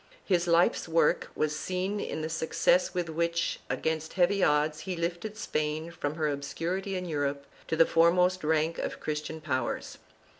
His 0.25 0.47
life's 0.47 0.87
work 0.89 1.29
was 1.35 1.55
seen 1.55 1.99
in 1.99 2.23
the 2.23 2.27
success 2.27 2.91
with 2.95 3.07
which, 3.07 3.59
against 3.69 4.13
heavy 4.13 4.43
odds, 4.43 4.79
he 4.79 4.95
lifted 4.95 5.37
Spain 5.37 5.91
from 5.91 6.15
her 6.15 6.27
obscurity 6.27 6.95
in 6.95 7.05
Europe 7.05 7.45
to 7.67 7.75
the 7.75 7.85
foremost 7.85 8.43
rank 8.43 8.79
of 8.79 8.99
Christian 8.99 9.39
powers. 9.39 9.99